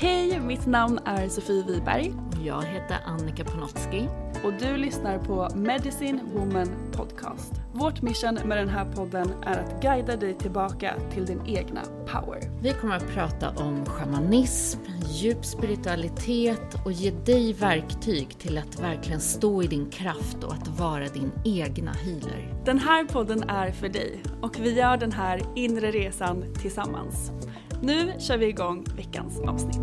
[0.00, 2.12] Hej, mitt namn är Sofie Wiberg
[2.44, 4.08] Jag heter Annika Panotski.
[4.44, 7.52] och du lyssnar på Medicine Woman Podcast.
[7.72, 12.60] Vårt mission med den här podden är att guida dig tillbaka till din egna power.
[12.62, 19.20] Vi kommer att prata om shamanism, djup spiritualitet och ge dig verktyg till att verkligen
[19.20, 22.54] stå i din kraft och att vara din egna healer.
[22.64, 27.32] Den här podden är för dig och vi gör den här inre resan tillsammans.
[27.82, 29.76] Nu kör vi igång veckans avsnitt.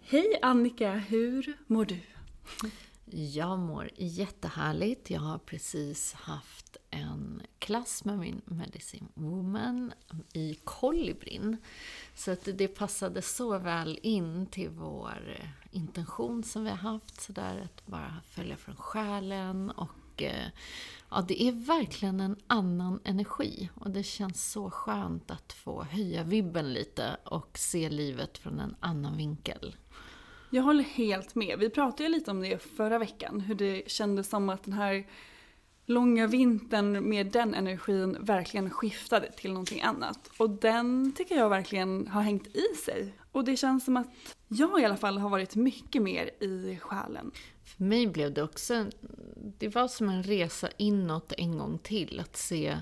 [0.00, 2.00] Hej Annika, hur mår du?
[3.12, 5.10] Jag mår jättehärligt.
[5.10, 9.92] Jag har precis haft en klass med min Medicine Woman
[10.32, 11.56] i Kolibrin.
[12.14, 15.40] Så att det passade så väl in till vår
[15.70, 17.20] intention som vi har haft.
[17.20, 20.46] Så där att bara följa från själen och eh,
[21.10, 23.70] ja, det är verkligen en annan energi.
[23.74, 28.76] Och det känns så skönt att få höja vibben lite och se livet från en
[28.80, 29.76] annan vinkel.
[30.50, 31.58] Jag håller helt med.
[31.58, 35.06] Vi pratade ju lite om det förra veckan, hur det kändes som att den här
[35.90, 40.30] långa vintern med den energin verkligen skiftade till någonting annat.
[40.36, 43.14] Och den tycker jag verkligen har hängt i sig.
[43.32, 44.06] Och det känns som att
[44.48, 47.30] jag i alla fall har varit mycket mer i själen.
[47.64, 48.86] För mig blev det också,
[49.58, 52.20] det var som en resa inåt en gång till.
[52.20, 52.78] Att se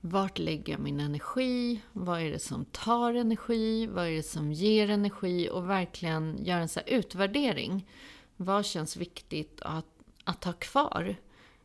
[0.00, 1.82] vart lägger jag min energi?
[1.92, 3.86] Vad är det som tar energi?
[3.86, 5.48] Vad är det som ger energi?
[5.52, 7.88] Och verkligen göra en så här utvärdering.
[8.36, 9.86] Vad känns viktigt att,
[10.24, 11.16] att ha kvar?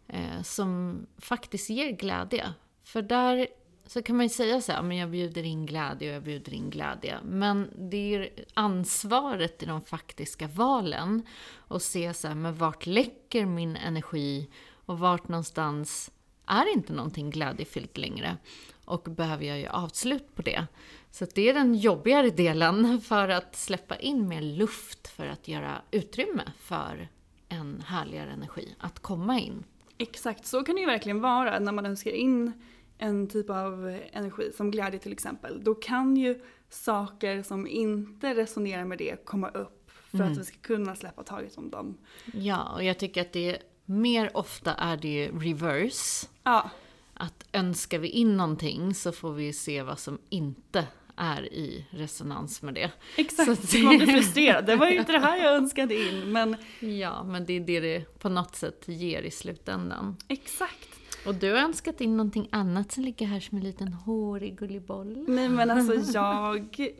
[0.07, 2.53] Eh, som faktiskt ger glädje.
[2.83, 3.47] För där
[3.87, 6.53] så kan man ju säga så här, men jag bjuder in glädje och jag bjuder
[6.53, 7.19] in glädje.
[7.23, 11.25] Men det är ju ansvaret i de faktiska valen.
[11.55, 14.49] Och se så här, men vart läcker min energi?
[14.85, 16.11] Och vart någonstans
[16.45, 18.37] är inte någonting glädjefyllt längre?
[18.85, 20.67] Och behöver jag göra avslut på det?
[21.11, 25.81] Så det är den jobbigare delen för att släppa in mer luft för att göra
[25.91, 27.07] utrymme för
[27.49, 29.63] en härligare energi att komma in.
[29.97, 32.51] Exakt, så kan det ju verkligen vara när man önskar in
[32.97, 35.63] en typ av energi, som glädje till exempel.
[35.63, 40.57] Då kan ju saker som inte resonerar med det komma upp för att vi ska
[40.57, 41.97] kunna släppa taget om dem.
[42.33, 46.27] Ja, och jag tycker att det mer ofta är det ju reverse.
[46.43, 46.69] Ja,
[47.13, 52.61] Att önskar vi in någonting så får vi se vad som inte är i resonans
[52.61, 52.91] med det.
[53.17, 53.69] exakt.
[53.69, 54.65] Så man blir frustrerad.
[54.65, 57.79] Det var ju inte det här jag önskade in, men Ja, men det är det
[57.79, 60.17] det på något sätt ger i slutändan.
[60.27, 60.89] exakt.
[61.25, 64.81] Och du har önskat in någonting annat som ligger här som en liten hårig gullig
[64.81, 65.25] boll.
[65.27, 66.91] Nej men alltså jag,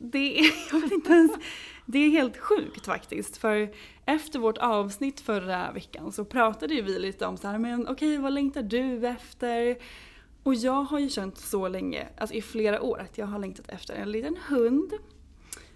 [0.00, 1.32] det är, jag vet inte ens,
[1.86, 3.36] det är helt sjukt faktiskt.
[3.36, 3.68] För
[4.04, 8.18] efter vårt avsnitt förra veckan så pratade ju vi lite om så här, men okej
[8.18, 9.76] vad längtar du efter?
[10.46, 13.68] Och jag har ju känt så länge, alltså i flera år, att jag har längtat
[13.68, 14.92] efter en liten hund.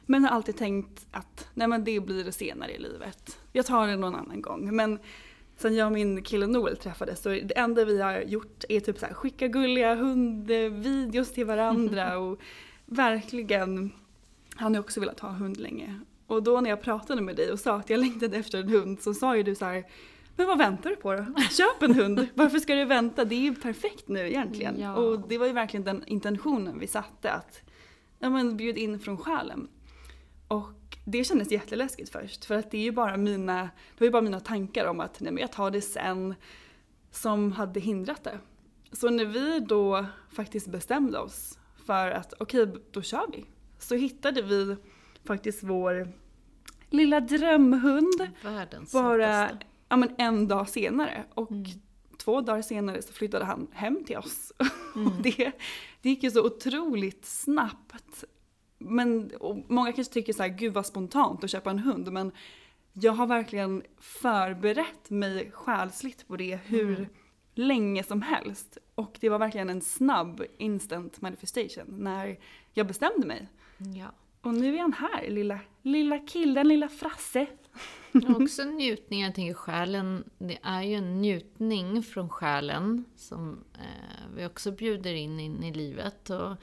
[0.07, 3.39] Men har alltid tänkt att nej men det blir det senare i livet.
[3.53, 4.77] Jag tar det någon annan gång.
[4.77, 4.99] Men
[5.57, 8.99] sen jag och min kille Noel träffades så det enda vi har gjort är typ
[8.99, 12.41] så här, skicka gulliga hundvideos till varandra och
[12.87, 13.91] verkligen,
[14.55, 16.01] han har också velat ha hund länge.
[16.27, 19.01] Och då när jag pratade med dig och sa att jag längtade efter en hund
[19.01, 19.85] så sa ju du så här
[20.37, 21.25] men vad väntar du på då?
[21.51, 22.27] Köp en hund!
[22.35, 23.25] Varför ska du vänta?
[23.25, 24.81] Det är ju perfekt nu egentligen.
[24.81, 24.95] Ja.
[24.95, 27.63] Och det var ju verkligen den intentionen vi satte att
[28.19, 29.69] ja, men bjud in från själen.
[30.49, 34.11] Och det kändes jätteläskigt först för att det är ju bara mina, det var ju
[34.11, 36.35] bara mina tankar om att nej men jag tar det sen
[37.11, 38.39] som hade hindrat det.
[38.93, 43.45] Så när vi då faktiskt bestämde oss för att okej, då kör vi.
[43.79, 44.77] Så hittade vi
[45.25, 46.13] faktiskt vår
[46.91, 49.67] lilla drömhund Världens bara sötaste.
[49.91, 51.25] Ja, men en dag senare.
[51.35, 51.65] Och Mm.
[52.19, 54.53] två dagar senare så flyttade han hem till oss.
[54.97, 55.07] Mm.
[55.07, 55.53] Och det,
[56.03, 58.25] det gick ju så otroligt snabbt.
[58.79, 59.31] Men
[59.69, 62.13] många kanske tycker så här, gud vad spontant att köpa en hund.
[62.13, 62.33] Men
[62.93, 67.07] jag har verkligen förberett mig själsligt på det hur Mm.
[67.55, 68.79] länge som helst.
[68.95, 72.39] Och det var verkligen en snabb instant manifestation när
[72.75, 73.49] jag bestämde mig.
[73.97, 74.13] Ja.
[74.43, 77.47] Och nu är han här, lilla, lilla killen, lilla Frasse.
[78.29, 84.47] Också njutning, jag tänker själen, det är ju en njutning från själen som eh, vi
[84.47, 86.31] också bjuder in, in i livet.
[86.31, 86.57] Och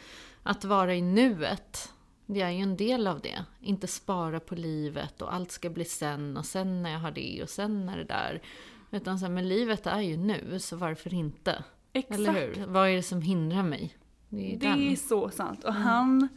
[0.43, 1.93] att vara i nuet,
[2.25, 3.45] det är ju en del av det.
[3.61, 7.43] Inte spara på livet och allt ska bli sen och sen när jag har det
[7.43, 8.41] och sen när det där.
[8.91, 11.63] Utan så här, men livet är ju nu, så varför inte?
[11.93, 12.19] Exakt.
[12.19, 12.65] Eller hur?
[12.67, 13.97] Vad är det som hindrar mig?
[14.29, 15.63] Det är Det är så sant.
[15.63, 16.27] Och han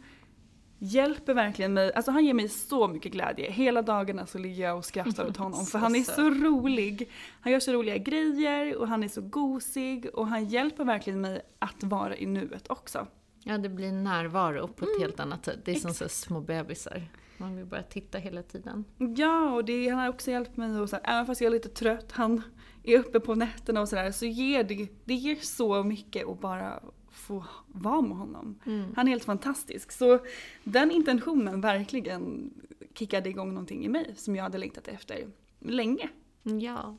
[0.83, 3.51] hjälper verkligen mig, alltså han ger mig så mycket glädje.
[3.51, 7.09] Hela dagarna så ligger jag och skrattar åt honom för han är så rolig.
[7.41, 11.41] Han gör så roliga grejer och han är så gosig och han hjälper verkligen mig
[11.59, 13.07] att vara i nuet också.
[13.43, 15.01] Ja, det blir närvaro på ett Mm.
[15.01, 15.59] helt annat sätt.
[15.65, 17.03] Det är som så små bebisar.
[17.37, 18.85] Man vill bara titta hela tiden.
[19.17, 21.51] Ja, och det, han har också hjälpt mig och så här, även fast jag är
[21.51, 22.41] lite trött, han
[22.83, 26.79] är uppe på nätterna och sådär, så ger det, det ger så mycket att bara
[27.11, 28.59] få vara med honom.
[28.95, 29.91] Han är helt fantastisk.
[29.91, 30.19] Så
[30.63, 32.53] den intentionen verkligen
[32.93, 35.27] kickade igång någonting i mig som jag hade längtat efter
[35.59, 36.09] länge.
[36.43, 36.97] Ja.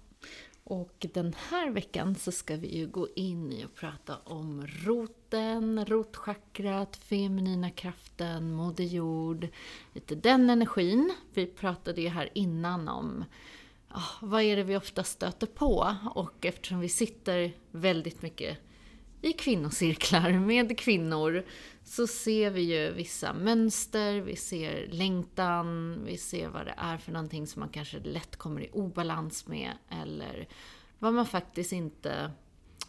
[0.65, 5.85] Och den här veckan så ska vi ju gå in i och prata om roten,
[5.85, 9.49] rotchakrat, feminina kraften, moder jord,
[9.93, 11.15] lite den energin.
[11.35, 13.25] Vi pratade ju här innan om
[13.89, 18.59] ah, vad är det vi ofta stöter på och eftersom vi sitter väldigt mycket
[19.23, 21.45] i kvinnocirklar med kvinnor
[21.85, 27.13] så ser vi ju vissa mönster, vi ser längtan, vi ser vad det är för
[27.13, 30.49] någonting som man kanske lätt kommer i obalans med eller
[30.99, 32.31] vad man faktiskt inte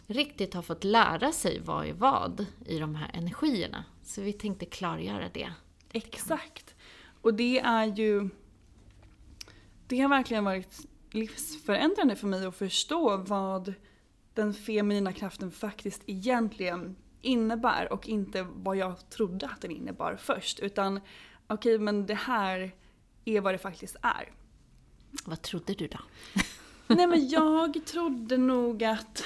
[0.08, 3.86] riktigt har fått lära sig vad är vad i de här energierna.
[4.04, 5.54] Så vi tänkte klargöra det.
[5.92, 6.76] Exakt.
[7.22, 8.30] Och det är ju...
[9.88, 13.74] Det har verkligen varit livsförändrande för mig att förstå vad
[14.34, 20.60] den feminina kraften faktiskt egentligen innebär och inte vad jag trodde att den innebar först.
[20.60, 21.00] Utan
[21.48, 22.76] okej, men det här
[23.26, 24.32] är vad det faktiskt är.
[25.26, 26.00] Vad trodde du då?
[26.96, 29.24] Nej men jag trodde nog att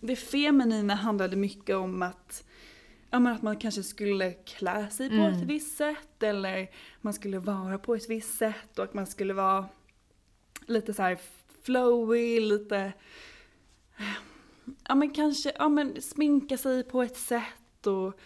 [0.00, 2.44] det feminina handlade mycket om att,
[3.10, 7.78] ja, att man kanske skulle klä sig på ett visst sätt eller man skulle vara
[7.78, 9.68] på ett visst sätt och att man skulle vara
[10.66, 11.18] lite så här
[11.62, 12.92] flowy, lite,
[14.88, 18.18] ja men kanske, ja men sminka sig på ett sätt och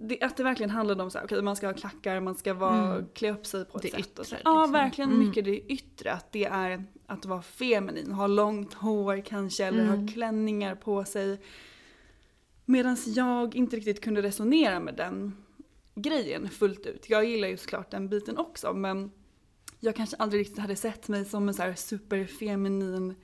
[0.00, 2.54] det, att det verkligen handlade om så här, okej man ska ha klackar, man ska
[2.54, 4.18] vara, klä upp sig på ett Det sätt.
[4.18, 4.34] och så.
[4.34, 4.72] yttre, Ja liksom.
[4.72, 5.26] verkligen Mm.
[5.28, 10.00] mycket det yttre, att det är att vara feminin, ha långt hår kanske eller Mm.
[10.00, 11.40] ha klänningar på sig.
[12.64, 15.36] Medan jag inte riktigt kunde resonera med den
[15.94, 17.10] grejen fullt ut.
[17.10, 19.10] Jag gillar ju såklart den biten också men
[19.80, 23.14] jag kanske aldrig riktigt hade sett mig som en så här superfeminin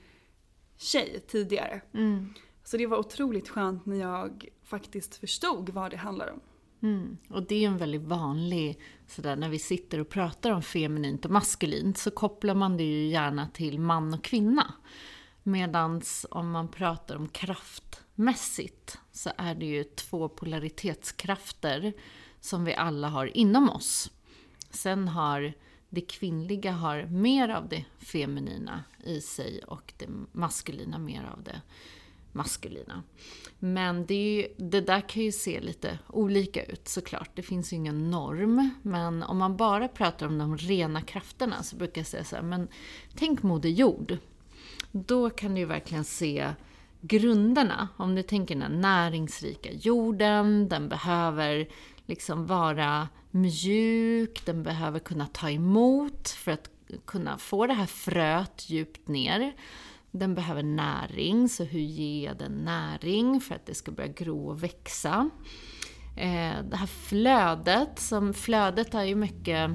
[0.77, 1.81] tjej tidigare.
[1.93, 2.33] Mm.
[2.63, 6.39] Så det var otroligt skönt när jag faktiskt förstod vad det handlar om.
[6.83, 7.17] Mm.
[7.29, 11.31] Och det är en väldigt vanlig, sådär när vi sitter och pratar om feminint och
[11.31, 14.73] maskulint så kopplar man det ju gärna till man och kvinna.
[15.43, 21.93] Medans om man pratar om kraftmässigt så är det ju två polaritetskrafter
[22.39, 24.11] som vi alla har inom oss.
[24.69, 25.53] Sen har
[25.93, 31.61] det kvinnliga har mer av det feminina i sig och det maskulina mer av det
[32.31, 33.03] maskulina.
[33.59, 37.29] Men det, är ju, det där kan ju se lite olika ut såklart.
[37.35, 38.69] Det finns ju ingen norm.
[38.81, 42.43] Men om man bara pratar om de rena krafterna så brukar jag säga så här,
[42.43, 42.67] men
[43.15, 44.17] tänk Moder Jord.
[44.91, 46.53] Då kan du ju verkligen se
[47.01, 47.87] grunderna.
[47.97, 51.67] Om du tänker den näringsrika jorden, den behöver
[52.05, 56.69] liksom vara mjuk, den behöver kunna ta emot för att
[57.05, 59.53] kunna få det här fröet djupt ner.
[60.11, 64.49] Den behöver näring, så hur ger jag den näring för att det ska börja gro
[64.49, 65.29] och växa?
[66.17, 69.71] Eh, det här flödet, som flödet är ju mycket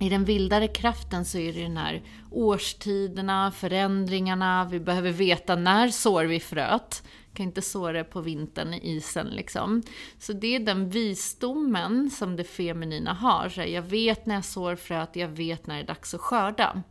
[0.00, 5.88] i den vildare kraften så är det den här årstiderna, förändringarna, vi behöver veta när
[5.88, 7.02] sår vi fröet.
[7.38, 9.82] Kan inte så det på vintern i isen liksom.
[10.18, 13.48] Så det är den visdomen som det feminina har.
[13.48, 16.20] Så här, jag vet när jag sår fröet, jag vet när det är dags att
[16.20, 16.82] skörda.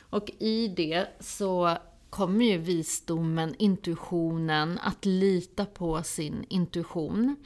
[0.00, 1.76] Och i det så
[2.10, 7.36] kommer ju visdomen, intuitionen, att lita på sin intuition.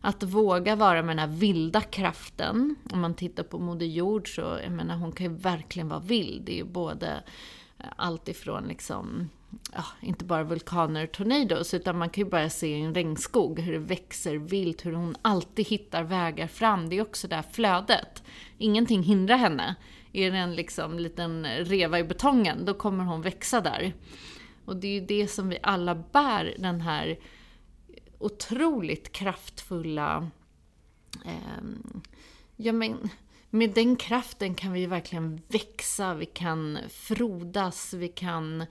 [0.00, 2.76] Att våga vara med den här vilda kraften.
[2.92, 6.42] Om man tittar på Moder Jord så, jag menar hon kan ju verkligen vara vild.
[6.44, 7.22] Det är ju både
[7.78, 9.28] eh, allt ifrån liksom,
[9.72, 13.60] ja, inte bara vulkaner och tornados, utan man kan ju bara se i en regnskog
[13.60, 16.88] hur det växer vilt, hur hon alltid hittar vägar fram.
[16.88, 18.22] Det är också det här flödet.
[18.58, 19.74] Ingenting hindrar henne.
[20.12, 23.94] Är det en liksom liten reva i betongen, då kommer hon växa där.
[24.64, 27.18] Och det är ju det som vi alla bär, den här
[28.18, 30.30] otroligt kraftfulla
[31.24, 31.64] eh,
[32.56, 33.10] ja men,
[33.50, 38.66] med den kraften kan vi verkligen växa, vi kan frodas, vi kan eh,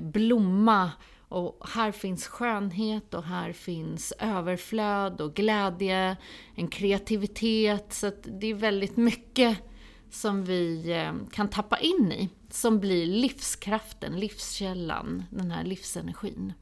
[0.00, 0.90] blomma.
[1.28, 6.16] Och här finns skönhet och här finns överflöd och glädje,
[6.54, 7.92] en kreativitet.
[7.92, 9.58] Så det är väldigt mycket
[10.10, 12.28] som vi eh, kan tappa in i.
[12.50, 16.52] Som blir livskraften, livskällan, den här livsenergin.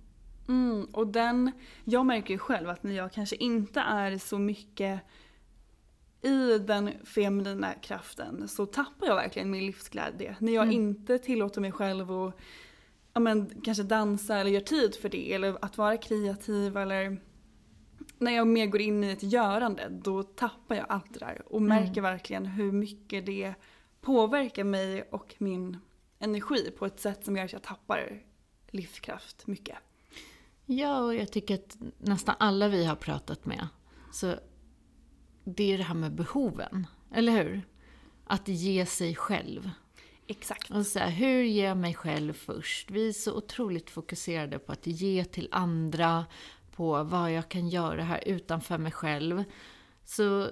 [0.49, 1.52] Mm, och den,
[1.85, 5.00] jag märker ju själv att när jag kanske inte är så mycket
[6.23, 10.37] i den feminina kraften så tappar jag verkligen min livsglädje.
[10.38, 10.75] När jag mm.
[10.75, 12.38] inte tillåter mig själv att
[13.12, 17.21] ja, men, kanske dansa eller göra tid för det eller att vara kreativ eller
[18.19, 21.61] när jag mer går in i ett görande då tappar jag allt det där och
[21.61, 21.69] mm.
[21.69, 23.54] märker verkligen hur mycket det
[24.00, 25.78] påverkar mig och min
[26.19, 28.23] energi på ett sätt som gör att jag tappar
[28.71, 29.76] livskraft mycket.
[30.66, 33.69] Ja, och jag tycker att nästan alla vi har pratat med,
[34.12, 34.35] så
[35.45, 37.62] det är det här med behoven, eller hur?
[38.25, 39.71] Att ge sig själv.
[40.33, 40.71] Exakt.
[40.71, 42.91] Och så här, hur ger jag mig själv först?
[42.91, 46.27] Vi är så otroligt fokuserade på att ge till andra,
[46.77, 49.45] på vad jag kan göra här utanför mig själv.
[50.05, 50.49] Så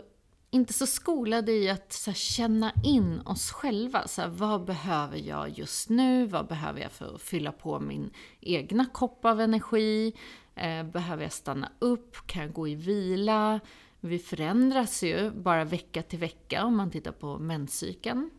[0.51, 4.09] inte så skolade i att så här, känna in oss själva.
[4.09, 6.27] Så här, vad behöver jag just nu?
[6.27, 8.11] Vad behöver jag för att fylla på min
[8.41, 10.13] egna kopp av energi?
[10.55, 12.27] Eh, behöver jag stanna upp?
[12.27, 13.61] Kan jag gå i vila?
[14.01, 18.31] Vi förändras ju bara vecka till vecka om man tittar på menscykeln.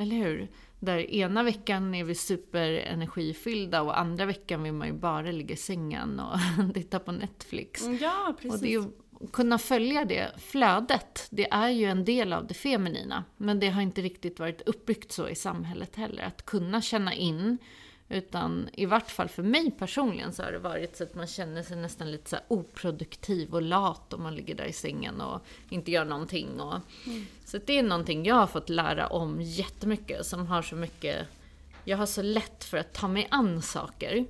[0.00, 0.50] Eller hur?
[0.78, 5.56] Där ena veckan är vi superenergifyllda och andra veckan vill man ju bara ligga i
[5.56, 6.38] sängen och
[6.74, 7.82] titta på Netflix.
[8.00, 8.52] Ja, precis.
[8.52, 8.90] Och det är
[9.32, 13.24] kunna följa det flödet, det är ju en del av det feminina.
[13.36, 16.22] Men det har inte riktigt varit uppbyggt så i samhället heller.
[16.22, 17.58] Att kunna känna in
[18.10, 21.62] utan i vart fall för mig personligen så har det varit så att man känner
[21.62, 25.90] sig nästan lite så oproduktiv och lat om man ligger där i sängen och inte
[25.90, 26.60] gör någonting.
[26.60, 27.26] Och, mm.
[27.44, 31.26] Så det är någonting jag har fått lära om jättemycket som har så mycket...
[31.84, 34.26] Jag har så lätt för att ta mig an saker.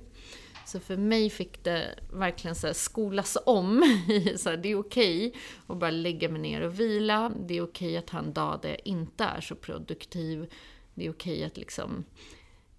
[0.65, 3.83] Så för mig fick det verkligen så skolas om.
[4.37, 7.31] så här, det är okej okay att bara lägga mig ner och vila.
[7.47, 10.53] Det är okej okay att ha en dag där jag inte är så produktiv.
[10.93, 12.05] Det är okej okay att liksom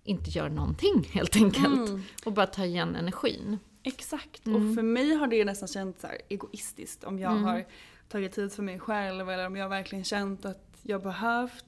[0.04, 1.88] inte göra någonting helt enkelt.
[1.88, 2.02] Mm.
[2.24, 3.58] Och bara ta igen energin.
[3.82, 4.46] Exakt.
[4.46, 4.70] Mm.
[4.70, 7.44] Och för mig har det nästan känts så egoistiskt om jag mm.
[7.44, 7.64] har
[8.08, 11.64] tagit tid för mig själv eller om jag verkligen känt att jag behövt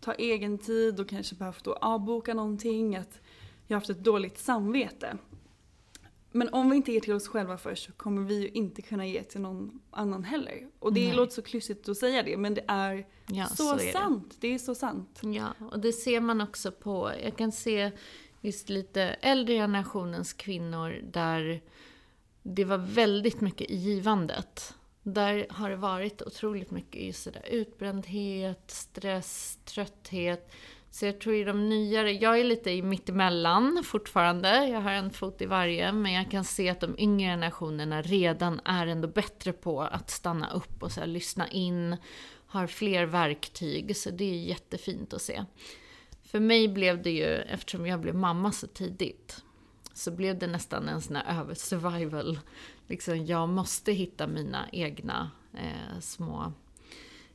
[0.00, 2.96] ta egen tid och kanske behövt då avboka någonting.
[2.96, 3.20] Att
[3.66, 5.16] jag har haft ett dåligt samvete.
[6.36, 9.06] Men om vi inte ger till oss själva först så kommer vi ju inte kunna
[9.06, 10.68] ge till någon annan heller.
[10.78, 11.16] Och det Nej.
[11.16, 14.36] låter så klyschigt att säga det men det är ja, så, så är sant.
[14.40, 14.48] Det.
[14.48, 14.54] det.
[14.54, 15.20] är så sant.
[15.22, 17.90] Ja, och det ser man också på, jag kan se
[18.40, 21.62] just lite äldre generationens kvinnor där
[22.42, 24.74] det var väldigt mycket i givandet.
[25.02, 30.52] Där har det varit otroligt mycket just sådär utbrändhet, stress, trötthet
[30.96, 35.10] så jag tror i de nyare, jag är lite i mittemellan fortfarande, jag har en
[35.10, 39.52] fot i varje, men jag kan se att de yngre generationerna redan är ändå bättre
[39.52, 41.96] på att stanna upp och så här, lyssna in,
[42.46, 45.44] har fler verktyg, så det är jättefint att se.
[46.22, 49.44] För mig blev det ju, eftersom jag blev mamma så tidigt,
[49.94, 52.38] så blev det nästan en sån här över survival.
[52.86, 56.52] Liksom, jag måste hitta mina egna eh, små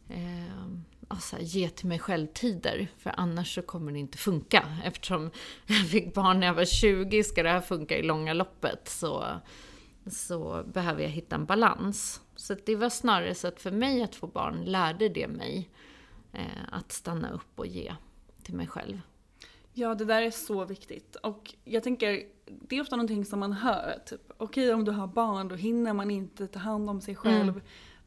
[0.10, 0.68] eh,
[1.12, 2.88] alltså, ge till mig själv-tider.
[2.98, 4.65] För annars så kommer det inte funka.
[4.84, 5.32] Eftersom
[5.65, 9.25] jag fick barn när jag var 20, ska det här funka i långa loppet så,
[10.08, 12.22] så behöver jag hitta en balans.
[12.36, 15.70] Så det var snarare så att för mig att få barn lärde det mig
[16.34, 17.96] eh, att stanna upp och ge
[18.44, 19.01] till mig själv.
[19.74, 21.15] Ja, det där är så viktigt.
[21.15, 24.00] Och jag tänker, det är ofta någonting som man hör.
[24.06, 27.15] Typ, okej okay, om du har barn då hinner man inte ta hand om sig
[27.15, 27.50] själv.
[27.50, 27.62] Mm.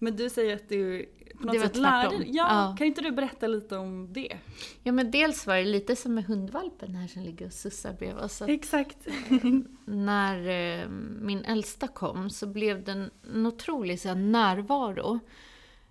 [0.04, 1.08] Men du säger att du
[1.38, 4.38] på något det sätt lärde ja, ja, Kan inte du berätta lite om det?
[4.82, 8.24] Ja men dels var det lite som med hundvalpen här som ligger och sussar bredvid
[8.24, 8.42] oss.
[8.42, 8.98] Exakt.
[9.84, 10.88] när eh,
[11.20, 15.18] min äldsta kom så blev det en otrolig så här, närvaro.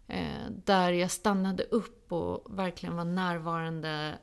[0.07, 4.15] Eh, där jag stannade upp och verkligen var närvarande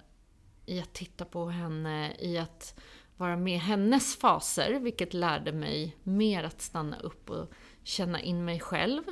[0.66, 2.80] i att titta på henne, i att
[3.16, 8.61] vara med hennes faser, vilket lärde mig mer att stanna upp och känna in mig
[8.61, 9.02] själv.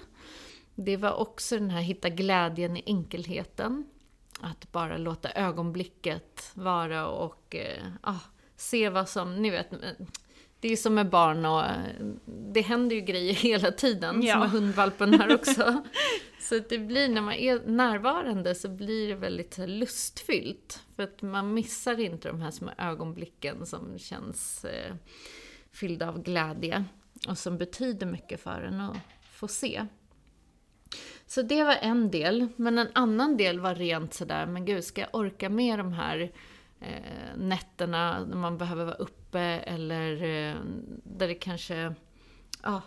[0.81, 3.85] Det var också den här hitta glädjen i enkelheten.
[4.41, 8.21] Att bara låta ögonblicket vara och eh, ah,
[8.57, 9.71] se vad som, ni vet,
[10.61, 11.63] det är som med barn och
[12.27, 14.33] det händer ju grejer hela tiden, ja.
[14.33, 15.83] som med hundvalpen här också.
[16.41, 20.83] så det blir, när man är närvarande så blir det väldigt lustfyllt.
[20.97, 24.95] För att man missar inte de här små ögonblicken som känns eh,
[25.73, 26.85] fyllda av glädje
[27.29, 28.97] och som betyder mycket för en att
[29.33, 29.87] få se.
[31.29, 32.49] Så det var en del.
[32.57, 36.33] Men en annan del var rent sådär, men gud, ska jag orka med de här
[36.81, 40.57] eh, nätterna när man behöver vara uppe eller eh,
[41.05, 41.95] där det kanske,
[42.63, 42.83] ja,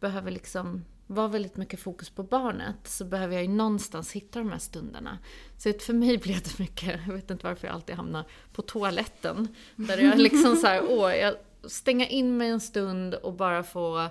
[0.00, 4.50] behöver liksom vara väldigt mycket fokus på barnet så behöver jag ju någonstans hitta de
[4.50, 5.18] här stunderna.
[5.58, 9.48] Så för mig blev det mycket, jag vet inte varför jag alltid hamnar på toaletten.
[9.76, 14.10] Där jag liksom så här, åh, jag stänga in mig en stund och bara få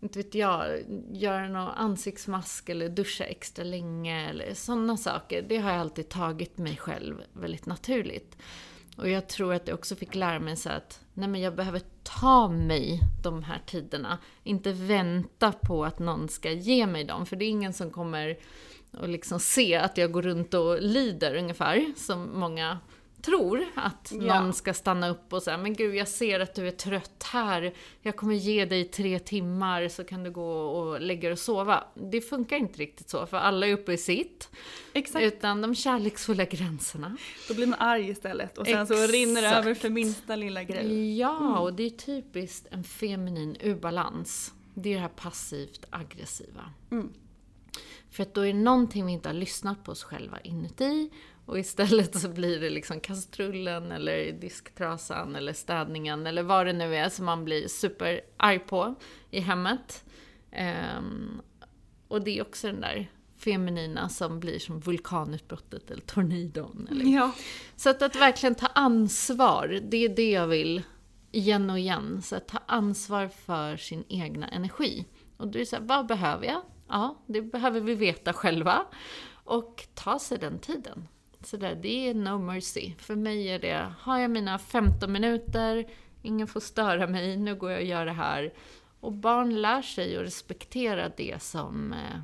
[0.00, 0.80] inte vet jag,
[1.12, 5.42] göra någon ansiktsmask eller duscha extra länge eller sådana saker.
[5.48, 8.36] Det har jag alltid tagit mig själv väldigt naturligt.
[8.96, 11.82] Och jag tror att jag också fick lära mig så att nej men jag behöver
[12.02, 14.18] ta mig de här tiderna.
[14.42, 17.26] Inte vänta på att någon ska ge mig dem.
[17.26, 18.38] För det är ingen som kommer
[18.90, 22.78] att liksom se att jag går runt och lider ungefär, som många
[23.22, 24.40] tror att Ja.
[24.40, 27.74] någon ska stanna upp och säga men gud jag ser att du är trött här,
[28.02, 31.84] jag kommer ge dig tre timmar så kan du gå och lägga dig och sova.
[31.94, 34.48] Det funkar inte riktigt så, för alla är uppe i sitt.
[34.92, 35.24] Exakt.
[35.24, 37.16] Utan de kärleksfulla gränserna.
[37.48, 39.12] Då blir man arg istället och sen så Exakt.
[39.12, 41.18] rinner det över för minsta lilla grej.
[41.18, 44.52] Ja, och det är typiskt en feminin obalans.
[44.74, 46.70] Det är det här passivt aggressiva.
[48.10, 51.10] För att då är det någonting vi inte har lyssnat på oss själva inuti
[51.46, 56.96] och istället så blir det liksom kastrullen eller disktrasan eller städningen eller vad det nu
[56.96, 58.94] är som man blir superarg på
[59.30, 60.04] i hemmet.
[60.52, 61.40] Ehm,
[62.08, 66.88] och det är också den där feminina som blir som vulkanutbrottet eller tornidon.
[66.90, 67.32] Eller Ja.
[67.76, 70.82] så att, att verkligen ta ansvar, det är det jag vill
[71.32, 72.22] igen och igen.
[72.22, 75.06] Så att ta ansvar för sin egna energi.
[75.36, 76.62] Och då är det så här, vad behöver jag?
[76.88, 78.86] Ja, det behöver vi veta själva.
[79.44, 81.08] Och ta sig den tiden.
[81.46, 82.92] Så där, det är no mercy.
[82.98, 85.86] För mig är det, har jag mina 15 minuter,
[86.22, 88.52] ingen får störa mig, nu går jag och gör det här.
[89.00, 92.20] Och barn lär sig att respektera det som eh,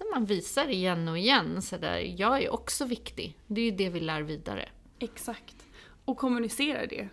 [0.00, 1.62] som man visar igen och igen.
[1.62, 3.38] Så där, jag är också viktig.
[3.46, 4.68] Det är ju det vi lär vidare.
[4.98, 5.56] Exakt.
[6.04, 7.08] Och kommunicera det.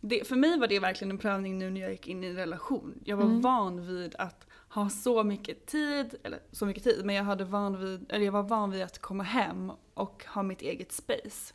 [0.00, 0.28] det.
[0.28, 2.94] För mig var det verkligen en prövning nu när jag gick in i en relation.
[3.04, 7.24] Jag var van vid att ha så mycket tid, eller så mycket tid, men jag,
[7.24, 10.92] hade van vid, eller jag var van vid att komma hem och ha mitt eget
[10.92, 11.54] space.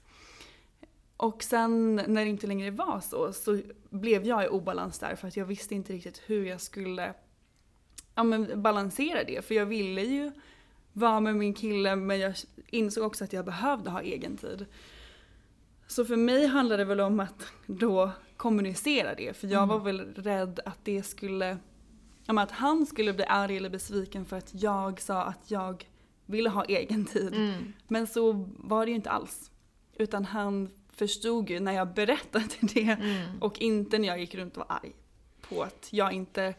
[1.18, 5.28] Och sen när det inte längre var så, så blev jag i obalans där för
[5.28, 7.14] att jag visste inte riktigt hur jag skulle
[8.16, 9.46] ja, men balansera det.
[9.46, 10.32] För jag ville ju
[10.94, 12.36] vara med min kille men jag
[12.70, 14.66] insåg också att jag behövde ha egen tid.
[15.88, 19.38] Så för mig handlade det väl om att då kommunicera det.
[19.38, 21.58] För jag var väl rädd att det skulle,
[22.34, 25.88] men att han skulle bli arg eller besviken för att jag sa att jag
[26.26, 27.34] ville ha egen tid.
[27.88, 29.52] Men så var det ju inte alls.
[29.94, 32.98] Utan han förstod ju när jag berättade det
[33.42, 34.96] och inte när jag gick runt och var arg
[35.42, 36.54] på att jag inte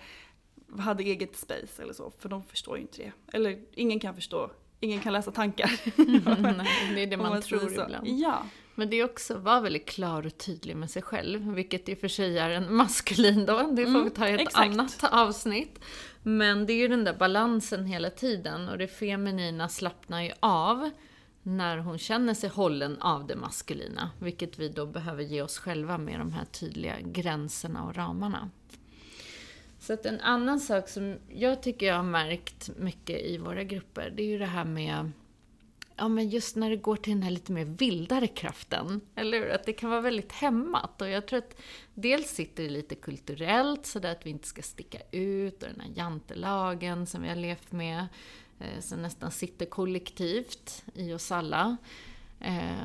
[0.79, 2.13] hade eget space eller så.
[2.19, 3.13] För de förstår ju inte det.
[3.37, 4.51] Eller ingen kan förstå,
[4.81, 5.81] ingen kan läsa tankar.
[6.57, 7.67] Nej, det är det om man tror så.
[7.67, 8.07] ibland.
[8.09, 8.43] Ja.
[8.79, 11.95] Men det är också att vara väldigt klar och tydlig med sig själv, vilket i
[11.95, 14.73] och för sig är en maskulin då, det får vi ta i ett exakt.
[14.73, 15.81] annat avsnitt.
[16.23, 20.91] Men det är ju den där balansen hela tiden och det feminina slappnar ju av
[21.43, 25.99] när hon känner sig hållen av det maskulina, vilket vi då behöver ge oss själva
[25.99, 28.51] med de här tydliga gränserna och ramarna.
[29.79, 34.13] Så att en annan sak som jag tycker jag har märkt mycket i våra grupper,
[34.17, 35.13] det är ju det här med
[35.99, 39.51] Ja, men just när det går till den här lite mer vildare kraften, eller hur?
[39.51, 41.03] Att det kan vara väldigt hämmat.
[41.03, 41.61] Och jag tror att
[41.95, 45.81] dels sitter det lite kulturellt, så där att vi inte ska sticka ut, och den
[45.81, 48.07] här jantelagen som vi har levt med,
[48.61, 51.77] eh, som nästan sitter kollektivt i oss alla.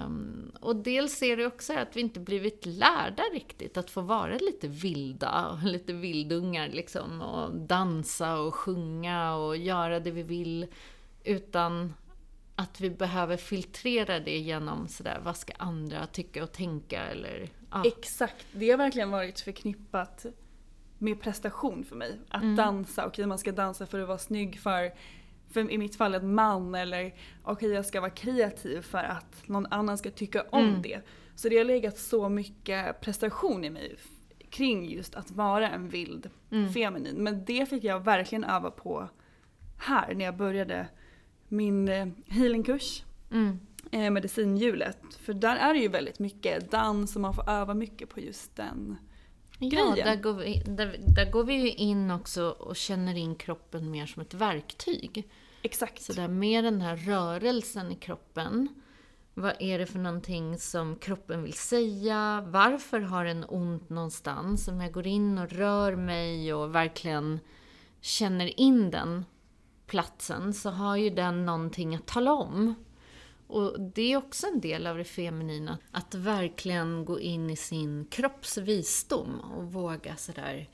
[0.05, 4.37] Um, och dels är det också att vi inte blivit lärda riktigt att få vara
[4.37, 7.21] lite vilda och lite vildungar liksom.
[7.21, 10.67] Och dansa och sjunga och göra det vi vill.
[11.23, 11.93] Utan
[12.55, 17.49] att vi behöver filtrera det genom sådär, vad ska andra tycka och tänka eller...
[17.71, 17.83] Ja.
[17.85, 20.25] Exakt, det har verkligen varit förknippat
[20.97, 22.19] med prestation för mig.
[22.29, 22.55] Att Mm.
[22.55, 24.93] dansa, okej man ska dansa för att vara snygg för,
[25.49, 27.13] för i mitt fall en man eller
[27.43, 30.81] okej jag ska vara kreativ för att någon annan ska tycka om Mm.
[30.81, 31.01] det.
[31.35, 33.95] Så det har legat så mycket prestation i mig
[34.49, 36.73] kring just att vara en vild Mm.
[36.73, 37.15] feminin.
[37.23, 39.09] Men det fick jag verkligen öva på
[39.77, 40.87] här när jag började
[41.53, 43.59] min eh, healingkurs Mm.
[43.91, 44.97] eh, medicinhjulet.
[45.19, 48.55] För där är det ju väldigt mycket dans och man får öva mycket på just
[48.55, 48.97] den.
[49.59, 50.07] Ja, grejen.
[50.07, 54.05] där går, vi, där, där går vi ju in också och känner in kroppen mer
[54.05, 55.29] som ett verktyg.
[55.61, 56.01] Exakt.
[56.01, 58.67] Så där med den här rörelsen i kroppen.
[59.33, 62.43] Vad är det för någonting som kroppen vill säga?
[62.47, 64.67] Varför har den ont någonstans?
[64.67, 67.39] Om jag går in och rör mig och verkligen
[68.01, 69.25] känner in den
[69.93, 72.75] platsen så har ju den någonting att tala om.
[73.47, 78.05] Och det är också en del av det feminina, att verkligen gå in i sin
[78.05, 80.69] kropps visdom och våga sådär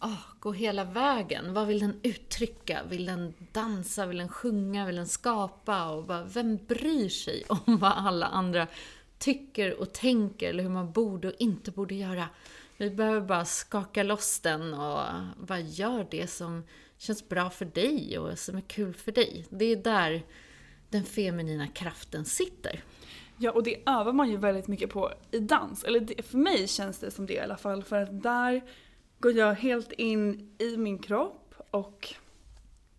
[0.00, 1.54] oh, gå hela vägen.
[1.54, 2.80] Vad vill den uttrycka?
[2.88, 4.06] Vill den dansa?
[4.06, 4.86] Vill den sjunga?
[4.86, 5.90] Vill den skapa?
[5.90, 8.66] Och bara, vem bryr sig om vad alla andra
[9.18, 12.28] tycker och tänker eller hur man borde och inte borde göra?
[12.76, 15.04] Vi behöver bara skaka loss den och
[15.36, 16.64] bara gör det som
[17.00, 19.46] känns bra för dig och som är kul för dig.
[19.50, 20.22] Det är där
[20.88, 22.84] den feminina kraften sitter.
[23.38, 25.84] Ja, och det övar man ju väldigt mycket på i dans.
[25.84, 27.82] Eller det, för mig känns det som det i alla fall.
[27.82, 28.62] För att där
[29.18, 32.14] går jag helt in i min kropp och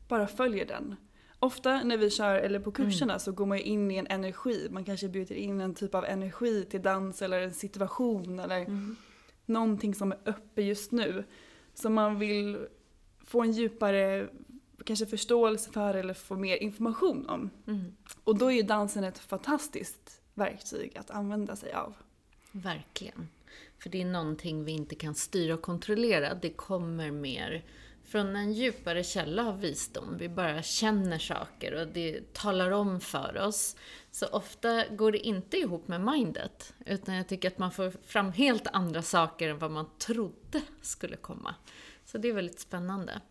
[0.07, 0.95] bara följer den.
[1.39, 3.19] Ofta när vi kör, eller på kurserna, mm.
[3.19, 4.67] så går man ju in i en energi.
[4.71, 8.95] Man kanske bjuder in en typ av energi till dans eller en situation eller mm.
[9.45, 11.23] någonting som är uppe just nu.
[11.73, 12.67] Som man vill
[13.31, 14.29] få en djupare
[14.85, 17.49] kanske förståelse för eller få mer information om.
[17.67, 17.95] Mm.
[18.23, 21.93] Och då är ju dansen ett fantastiskt verktyg att använda sig av.
[22.51, 23.27] Verkligen.
[23.79, 26.33] För det är någonting vi inte kan styra och kontrollera.
[26.33, 27.65] Det kommer mer
[28.03, 30.17] från en djupare källa av visdom.
[30.17, 33.75] Vi bara känner saker och det talar om för oss.
[34.11, 36.73] Så ofta går det inte ihop med mindet.
[36.85, 41.15] Utan jag tycker att man får fram helt andra saker än vad man trodde skulle
[41.17, 41.55] komma.
[42.11, 43.21] Så det är väldigt spännande.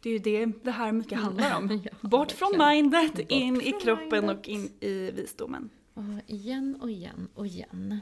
[0.00, 1.82] Det är ju det det här mycket handlar om.
[1.84, 4.38] ja, Bort från mindet, Bort in i kroppen mindet.
[4.38, 5.70] och in i visdomen.
[5.94, 8.00] Och igen och igen och igen.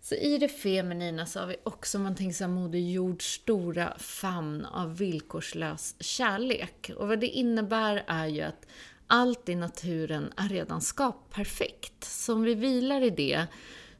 [0.00, 4.64] Så i det feminina så har vi också, man tänker sig Moder Jords stora famn
[4.64, 6.90] av villkorslös kärlek.
[6.96, 8.66] Och vad det innebär är ju att
[9.06, 12.04] allt i naturen är redan skapperfekt.
[12.04, 13.46] Så om vi vilar i det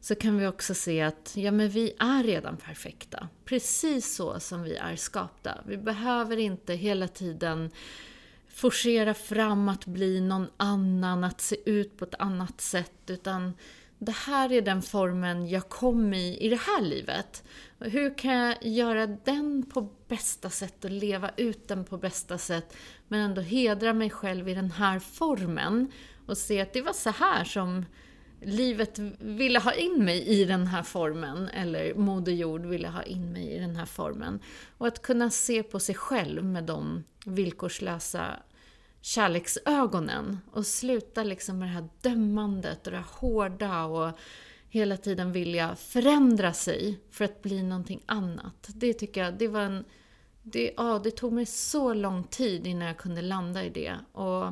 [0.04, 3.28] så kan vi också se att ja, men vi är redan perfekta.
[3.44, 5.58] Precis så som vi är skapta.
[5.66, 7.70] Vi behöver inte hela tiden
[8.48, 13.52] forcera fram att bli någon annan, att se ut på ett annat sätt, utan
[13.98, 17.44] det här är den formen jag kom i i det här livet.
[17.78, 22.76] hur kan jag göra den på bästa sätt och leva ut den på bästa sätt,
[23.08, 25.92] men ändå hedra mig själv i den här formen
[26.26, 27.84] och se att det var så här som
[28.46, 33.33] livet ville ha in mig i den här formen, eller Moder Jord ville ha in
[33.33, 34.40] mig i den här formen.
[34.78, 38.37] Och att kunna se på sig själv med de villkorslösa
[39.00, 44.18] kärleksögonen och sluta liksom med det här dömandet och det här hårda och
[44.68, 48.68] hela tiden vilja förändra sig för att bli någonting annat.
[48.74, 49.85] Det tycker jag, det var en...
[50.42, 53.94] Det, ja, det tog mig så lång tid innan jag kunde landa i det.
[54.12, 54.46] Och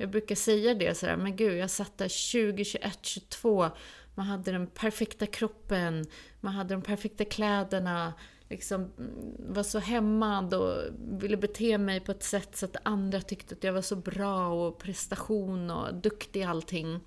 [0.00, 3.70] jag brukar säga det sådär, men gud, jag satt där 20, 21, 22.
[4.14, 6.06] Man hade den perfekta kroppen,
[6.40, 8.14] man hade de perfekta kläderna,
[8.48, 10.82] liksom mm, var så hämmad och
[11.22, 14.48] ville bete mig på ett sätt så att andra tyckte att jag var så bra
[14.48, 17.00] och prestation och duktig i allting.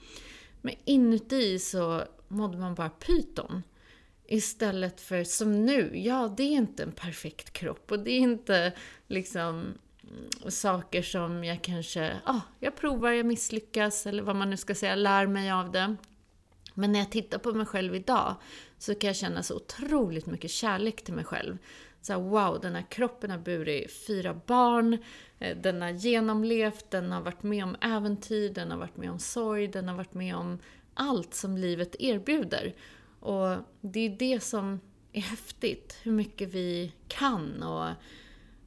[0.61, 3.63] Men inuti så mådde man bara pyton.
[4.25, 8.73] Istället för som nu, ja det är inte en perfekt kropp och det är inte
[9.07, 9.73] liksom
[10.47, 14.75] saker som jag kanske, ja, ah, jag provar, jag misslyckas eller vad man nu ska
[14.75, 15.95] säga, lär mig av det.
[16.73, 18.35] Men när jag tittar på mig själv idag
[18.77, 21.57] så kan jag känna så otroligt mycket kärlek till mig själv.
[22.01, 24.97] Så här, wow, den här kroppen har burit fyra barn,
[25.39, 29.19] eh, den har genomlevt, den har varit med om äventyr, den har varit med om
[29.19, 30.59] sorg, den har varit med om
[30.93, 32.73] allt som livet erbjuder.
[33.19, 34.79] Och det är det som
[35.13, 37.89] är häftigt, hur mycket vi kan och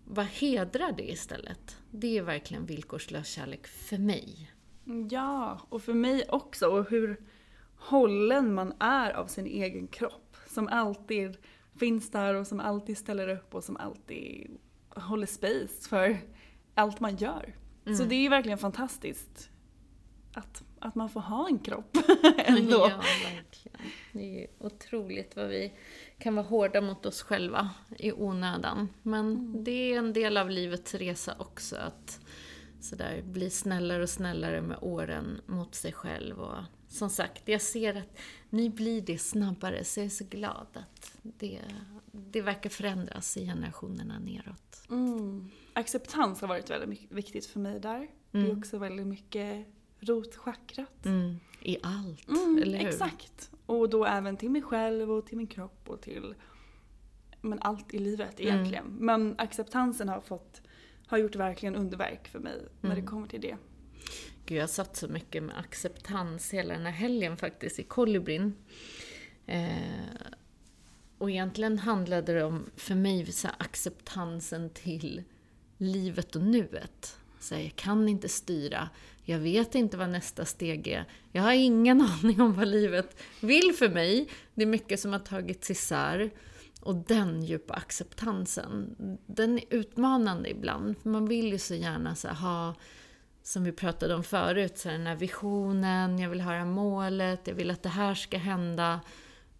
[0.08, 1.78] vad hedrar det istället.
[1.90, 4.52] Det är verkligen villkorslös kärlek för mig.
[5.10, 6.66] Ja, och för mig också.
[6.66, 7.20] Och hur
[7.76, 10.36] hållen man är av sin egen kropp.
[10.46, 11.36] Som alltid
[11.78, 16.18] finns där och som alltid ställer upp och som alltid håller space för
[16.74, 17.54] allt man gör.
[17.86, 17.98] Mm.
[17.98, 19.50] Så det är ju verkligen fantastiskt
[20.32, 21.96] att, att man får ha en kropp
[22.36, 22.88] ändå.
[22.90, 23.02] Ja,
[23.34, 23.78] verkligen.
[24.12, 25.72] Det är otroligt vad vi
[26.18, 28.88] kan vara hårda mot oss själva i onödan.
[29.02, 29.64] Men mm.
[29.64, 32.20] det är en del av livets resa också att
[32.81, 37.94] sådär bli snällare och snällare med åren mot sig själv och som sagt, jag ser
[37.96, 38.18] att
[38.50, 41.61] ni blir det snabbare, så jag är så glad att det,
[42.12, 44.83] det verkar förändras i generationerna neråt.
[44.90, 45.50] Mm.
[45.72, 47.96] Acceptans har varit väldigt viktigt för mig där.
[47.96, 48.09] Mm.
[48.31, 48.59] Det är mm.
[48.59, 49.66] också väldigt mycket
[50.00, 51.07] rotchakrat.
[51.07, 51.37] Mm.
[51.61, 52.88] I allt, mm, eller hur?
[52.88, 53.50] Exakt.
[53.66, 56.35] Och då även till mig själv och till min kropp och till
[57.40, 58.55] men allt i livet mm.
[58.55, 58.96] egentligen.
[58.98, 60.62] Men acceptansen har fått
[61.07, 63.57] har gjort verkligen underverk för mig när det kommer till det.
[64.46, 68.55] Gud, jag satt så mycket med acceptans hela den här helgen faktiskt i kolibrin.
[69.46, 69.66] Eh,
[71.18, 75.22] och egentligen handlade det om, för mig, så acceptansen till
[75.76, 77.18] livet och nuet.
[77.40, 78.88] Så jag kan inte styra.
[79.28, 81.04] Jag vet inte vad nästa steg är.
[81.32, 84.28] Jag har ingen aning om vad livet vill för mig.
[84.54, 86.30] Det är mycket som har tagits isär.
[86.80, 90.98] Och den djupa acceptansen, den är utmanande ibland.
[91.02, 92.74] För man vill ju så gärna så här, ha,
[93.42, 97.54] som vi pratade om förut, så här, den här visionen, jag vill höra målet, jag
[97.54, 99.00] vill att det här ska hända.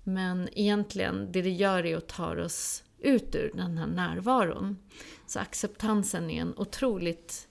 [0.05, 4.79] Men egentligen, det det gör är att ta oss ut ur den här närvaron.
[5.27, 7.49] Så acceptansen är en otroligt,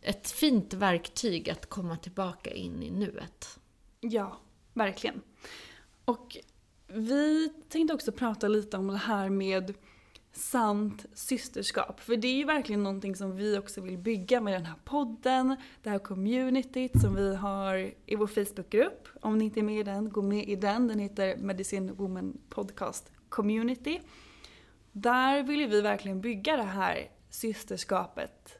[0.00, 3.58] ett fint verktyg att komma tillbaka in i nuet.
[4.00, 4.40] Ja,
[4.72, 5.20] verkligen.
[6.04, 6.36] Och
[6.86, 9.74] vi tänkte också prata lite om det här med
[10.32, 12.00] sant systerskap.
[12.00, 15.56] För det är ju verkligen någonting som vi också vill bygga med den här podden,
[15.82, 19.08] det här communityt som vi har i vår Facebookgrupp.
[19.20, 20.88] Om ni inte är med i den, gå med i den.
[20.88, 24.00] Den heter Medicine Woman Podcast Community.
[24.92, 28.58] Där vill vi verkligen bygga det här systerskapet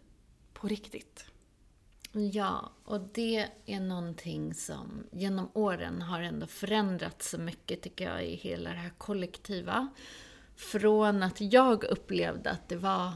[0.60, 1.24] på riktigt.
[2.12, 8.26] Ja, och det är någonting som genom åren har ändå förändrats så mycket tycker jag
[8.26, 9.88] i hela det här kollektiva.
[10.56, 13.12] Från att jag upplevde att det var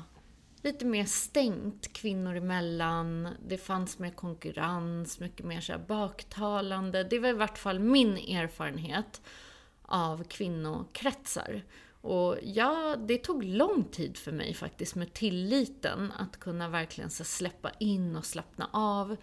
[0.63, 3.29] lite mer stängt kvinnor emellan.
[3.49, 7.05] Det fanns mer konkurrens, mycket mer så baktalande.
[7.05, 9.23] Det var i vart fall min erfarenhet
[9.83, 11.63] av kvinnokretsar.
[12.03, 17.25] Och ja, det tog lång tid för mig faktiskt med tilliten att kunna verkligen så
[17.25, 19.17] släppa in och slappna av.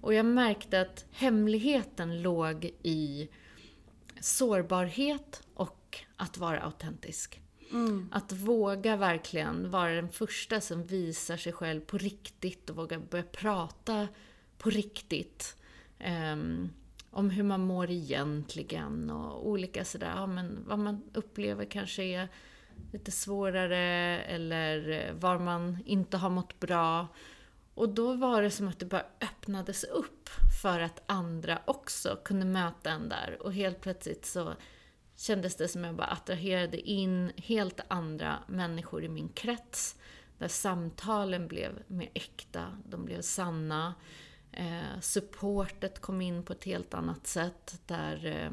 [0.00, 3.28] Och jag märkte att hemligheten låg i
[4.20, 7.40] sårbarhet och att vara autentisk.
[7.72, 8.08] Mm.
[8.12, 13.24] Att våga verkligen vara den första som visar sig själv på riktigt och våga börja
[13.24, 14.08] prata
[14.58, 15.56] på riktigt.
[16.32, 16.70] Um,
[17.14, 22.28] om hur man mår egentligen och olika sådär, ja, men vad man upplever kanske är
[22.92, 23.78] lite svårare
[24.22, 27.08] eller var man inte har mått bra.
[27.74, 30.28] Och då var det som att det bara öppnades upp
[30.62, 33.38] för att andra också kunde möta en där.
[33.40, 34.54] Och helt plötsligt så
[35.16, 39.96] kändes det som att jag bara attraherade in helt andra människor i min krets.
[40.38, 43.94] Där samtalen blev mer äkta, de blev sanna.
[44.56, 47.80] Eh, supportet kom in på ett helt annat sätt.
[47.86, 48.50] Där eh,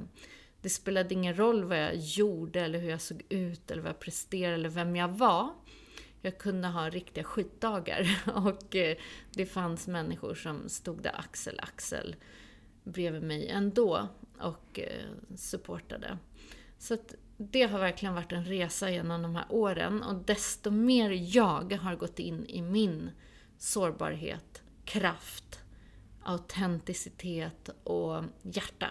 [0.61, 3.99] det spelade ingen roll vad jag gjorde eller hur jag såg ut eller vad jag
[3.99, 5.49] presterade eller vem jag var.
[6.21, 8.97] Jag kunde ha riktiga skitdagar och eh,
[9.31, 12.15] det fanns människor som stod där axel axel
[12.83, 14.07] bredvid mig ändå
[14.39, 16.17] och eh, supportade.
[16.77, 21.35] Så att det har verkligen varit en resa genom de här åren och desto mer
[21.35, 23.09] jag har gått in i min
[23.57, 25.60] sårbarhet, kraft,
[26.23, 28.89] autenticitet och hjärta,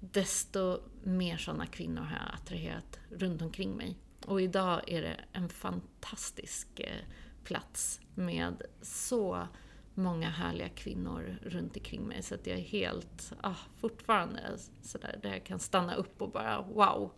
[0.00, 3.96] desto mer sådana kvinnor har jag attraherat runt omkring mig.
[4.26, 7.04] Och idag är det en fantastisk eh,
[7.44, 9.46] plats med så
[9.94, 12.22] många härliga kvinnor runt omkring mig.
[12.22, 14.40] Så att jag är helt, ah, fortfarande
[14.82, 17.12] sådär, där jag kan stanna upp och bara wow.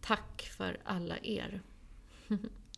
[0.00, 1.62] Tack för alla er.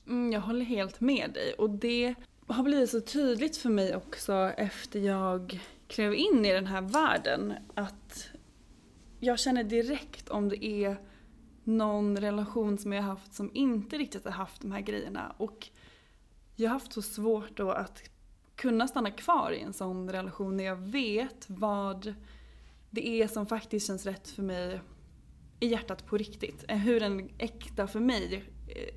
[0.07, 1.53] mm, jag håller helt med dig.
[1.53, 2.15] Och det
[2.47, 5.61] har blivit så tydligt för mig också efter jag
[5.93, 8.31] klev in i den här världen att
[9.21, 10.97] jag känner direkt om det är
[11.65, 15.35] någon relation som jag har haft som inte riktigt har haft de här grejerna.
[15.37, 15.69] Och
[16.57, 18.03] jag har haft så svårt då att
[18.57, 22.15] kunna stanna kvar i en sån relation när jag vet vad
[22.91, 24.81] det är som faktiskt känns rätt för mig
[25.61, 26.65] i hjärtat på riktigt.
[26.69, 28.45] Hur en äkta för mig,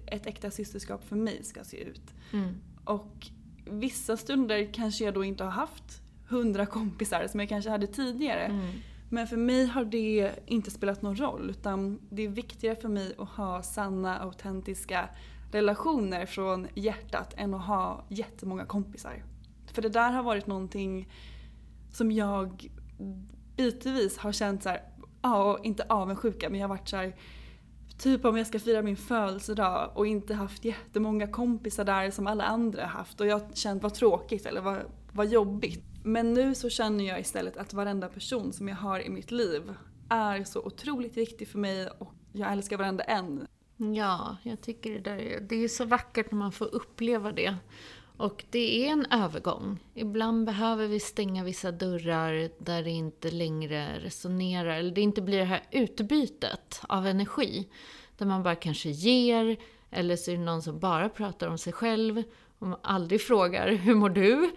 [0.07, 2.13] ett äkta systerskap för mig ska se ut.
[2.33, 2.55] Mm.
[2.85, 3.27] Och
[3.65, 8.45] vissa stunder kanske jag då inte har haft hundra kompisar som jag kanske hade tidigare.
[8.45, 8.71] Mm.
[9.09, 13.15] Men för mig har det inte spelat någon roll utan det är viktigare för mig
[13.17, 15.09] att ha sanna, autentiska
[15.51, 19.23] relationer från hjärtat än att ha jättemånga kompisar.
[19.73, 21.09] För det där har varit någonting
[21.91, 22.69] som jag
[23.55, 24.81] bitvis har känt så här,
[25.21, 27.15] ja, inte avundsjuka men jag har varit så här,
[27.97, 32.43] Typ om jag ska fira min födelsedag och inte haft jättemånga kompisar där som alla
[32.43, 34.79] andra haft och jag har känt vad tråkigt eller vad,
[35.11, 35.94] vad jobbigt.
[36.07, 39.73] Men nu så känner jag istället att varenda person som jag har i mitt liv
[40.09, 43.47] är så otroligt viktig för mig och jag älskar varenda en.
[43.77, 47.55] Ja, jag tycker det där är, det är så vackert när man får uppleva det.
[48.17, 49.79] Och det är en övergång.
[49.93, 55.37] Ibland behöver vi stänga vissa dörrar där det inte längre resonerar, eller det inte blir
[55.37, 57.67] det här utbytet av energi.
[58.17, 59.57] Där man bara kanske ger,
[59.89, 62.23] eller så är det någon som bara pratar om sig själv
[62.59, 64.51] och man aldrig frågar ”Hur mår du?”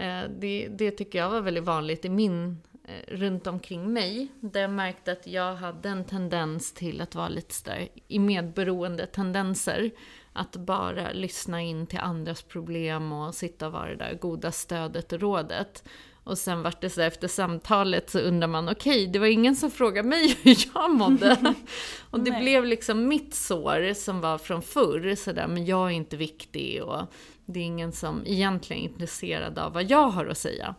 [0.00, 4.60] Eh, det, det tycker jag var väldigt vanligt i min eh, runt omkring mig, där
[4.60, 9.90] jag märkte att jag hade en tendens till att vara lite sådär i medberoende tendenser.
[10.32, 15.12] Att bara lyssna in till andras problem och sitta och vara det där goda stödet
[15.12, 15.84] och rådet.
[16.24, 19.56] Och sen vart det så efter samtalet så undrar man, okej, okay, det var ingen
[19.56, 21.54] som frågade mig hur jag mådde.
[22.10, 26.16] och det blev liksom mitt sår som var från förr, sådär, men jag är inte
[26.16, 27.02] viktig och
[27.46, 30.74] det är ingen som egentligen är intresserad av vad jag har att säga.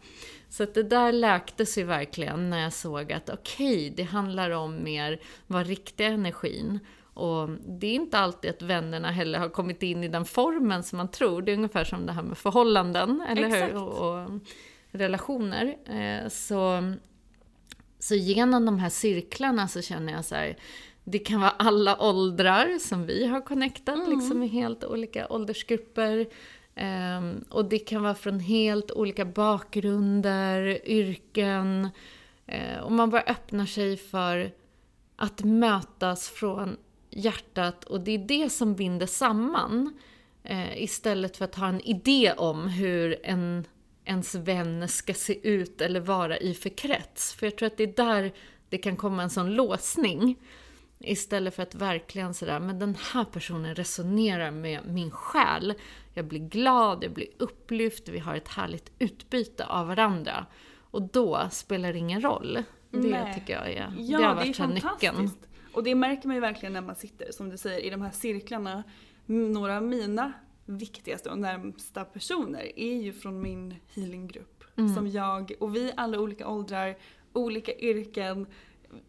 [0.49, 4.49] Så att det där läktes ju verkligen när jag såg att okej, okay, det handlar
[4.49, 6.79] om mer vad riktiga energin.
[7.13, 10.97] Och det är inte alltid att vännerna heller har kommit in i den formen som
[10.97, 11.41] man tror.
[11.41, 13.73] Det är ungefär som det här med förhållanden, eller Exakt.
[13.73, 13.83] hur?
[13.83, 14.29] Och, och
[14.91, 15.77] relationer.
[15.85, 16.93] Eh, så,
[17.99, 20.57] så genom de här cirklarna så känner jag så här,
[21.03, 24.09] det kan vara alla åldrar som vi har connectat, mm.
[24.09, 26.27] liksom i helt olika åldersgrupper.
[26.75, 31.89] Um, och det kan vara från helt olika bakgrunder, yrken.
[32.53, 34.51] Uh, och man bara öppnar sig för
[35.15, 36.77] att mötas från
[37.09, 39.99] hjärtat och det är det som binder samman.
[40.49, 43.65] Uh, istället för att ha en idé om hur en,
[44.05, 47.33] ens vän ska se ut eller vara i för krets.
[47.33, 48.33] För jag tror att det är där
[48.69, 50.39] det kan komma en sån låsning.
[50.99, 55.73] Istället för att verkligen sådär, men den här personen resonerar med min själ.
[56.13, 60.45] Jag blir glad, jag blir upplyft, vi har ett härligt utbyte av varandra.
[60.91, 62.63] Och då spelar det ingen roll.
[62.91, 63.33] Det Nej.
[63.33, 65.29] tycker jag är, ja, det har varit det är nyckeln.
[65.73, 68.11] Och det märker man ju verkligen när man sitter, som du säger, i de här
[68.11, 68.83] cirklarna.
[69.25, 70.33] Några av mina
[70.77, 74.63] viktigaste och närmsta personer är ju från min healinggrupp.
[74.75, 74.95] Mm.
[74.95, 76.97] Som jag, och vi alla olika åldrar,
[77.33, 78.47] olika yrken,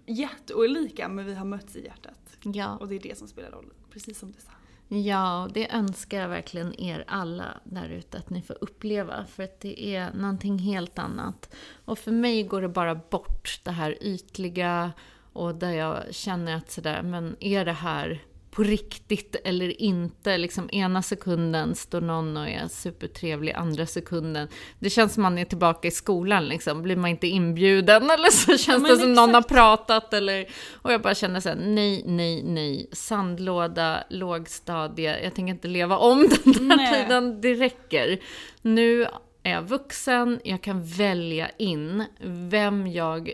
[0.07, 2.39] jätteolika men vi har mötts i hjärtat.
[2.43, 2.77] Ja.
[2.77, 4.53] Och det är det som spelar roll, precis som du sa.
[4.97, 9.25] Ja, det önskar jag verkligen er alla där ute att ni får uppleva.
[9.25, 11.55] För att det är någonting helt annat.
[11.85, 14.93] Och för mig går det bara bort det här ytliga
[15.33, 18.23] och där jag känner att sådär, men är det här
[18.53, 20.39] på riktigt eller inte.
[20.39, 24.49] Liksom ena sekunden står någon och är supertrevlig, andra sekunden.
[24.79, 26.83] Det känns som man är tillbaka i skolan liksom.
[26.83, 29.17] Blir man inte inbjuden eller så känns ja, det som exakt.
[29.17, 30.47] någon har pratat eller...
[30.73, 32.89] Och jag bara känner såhär, nej, nej, nej.
[32.93, 35.25] Sandlåda, lågstadie.
[35.25, 37.03] Jag tänker inte leva om den här nej.
[37.03, 37.41] tiden.
[37.41, 38.19] Det räcker.
[38.63, 39.07] Nu
[39.43, 42.05] är jag vuxen, jag kan välja in
[42.51, 43.33] vem jag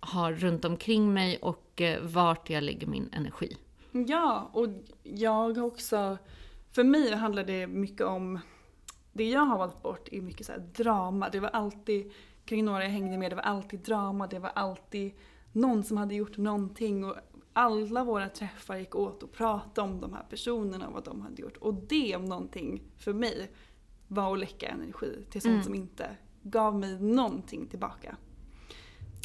[0.00, 3.56] har runt omkring mig och eh, vart jag lägger min energi.
[4.06, 4.68] Ja, och
[5.02, 6.18] jag har också...
[6.72, 8.38] För mig handlar det mycket om...
[9.12, 11.28] Det jag har valt bort är mycket så drama.
[11.28, 12.12] Det var alltid,
[12.44, 14.26] kring några jag hängde med, det var alltid drama.
[14.26, 15.12] Det var alltid
[15.52, 17.04] någon som hade gjort någonting.
[17.04, 17.16] Och
[17.52, 21.42] alla våra träffar gick åt att prata om de här personerna och vad de hade
[21.42, 21.56] gjort.
[21.56, 23.50] Och det om någonting, för mig,
[24.08, 25.64] var att läcka energi till sånt mm.
[25.64, 28.16] som inte gav mig någonting tillbaka.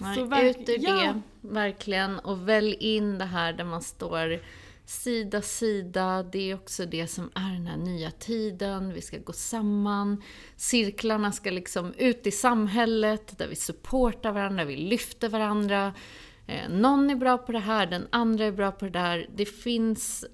[0.02, 0.94] Nej, ut ur ja.
[0.94, 2.20] det, verkligen.
[2.20, 4.40] Och välj in det här där man står
[4.86, 6.24] sida sida.
[6.24, 8.94] Det är också det som är den här nya tiden.
[8.94, 10.24] Vi ska gå samman.
[10.56, 15.94] Cirklarna ska liksom ut i samhället där vi supportar varandra, vi lyfter varandra.
[16.48, 19.30] Eh, någon är bra på det här, den andra är bra på det där.
[19.36, 20.26] Det finns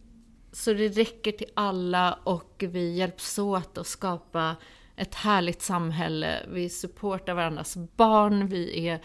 [0.51, 4.55] så det räcker till alla och vi hjälps åt att skapa
[4.95, 6.45] ett härligt samhälle.
[6.49, 9.01] Vi supportar varandras barn, vi är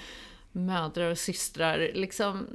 [0.53, 2.49] mödrar och systrar liksom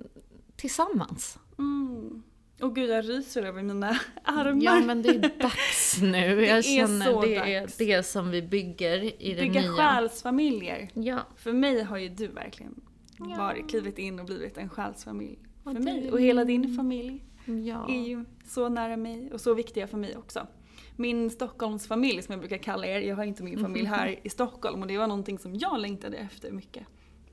[0.55, 1.39] tillsammans.
[1.57, 2.23] Mm.
[2.61, 3.89] Och gud, jag ryser över mina
[4.23, 4.63] armar.
[4.63, 6.45] Ja, men det är dags nu.
[6.45, 9.61] Jag känner det är det som vi bygger i det Bygga nya.
[9.61, 10.89] Bygga själsfamiljer.
[10.93, 11.19] Ja.
[11.35, 12.81] För mig har ju du verkligen
[13.17, 13.37] ja.
[13.37, 15.39] varit, klivit in och blivit en själsfamilj.
[15.63, 16.11] För och mig.
[16.11, 17.89] Och hela din familj ja.
[17.89, 20.47] är ju så nära mig och så viktiga för mig också.
[20.95, 24.81] Min Stockholmsfamilj som jag brukar kalla er, jag har inte min familj här i Stockholm
[24.81, 26.83] och det var någonting som jag längtade efter mycket.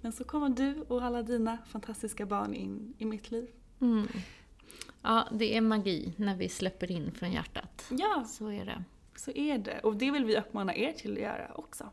[0.01, 3.49] Men så kommer du och alla dina fantastiska barn in i mitt liv.
[3.81, 4.07] Mm.
[5.07, 7.87] Ja, det är magi när vi släpper in från hjärtat.
[7.91, 8.85] Ja, så är det.
[9.17, 9.79] Så är det.
[9.79, 11.91] Och det vill vi uppmana er till att göra också.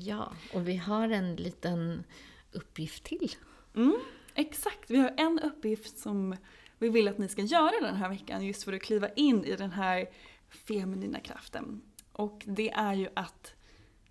[0.00, 2.04] Ja, och vi har en liten
[2.52, 3.34] uppgift till.
[3.76, 3.98] Mm,
[4.34, 6.36] exakt, vi har en uppgift som
[6.78, 9.56] vi vill att ni ska göra den här veckan just för att kliva in i
[9.56, 10.06] den här
[10.68, 11.82] feminina kraften.
[12.12, 13.54] Och det är ju att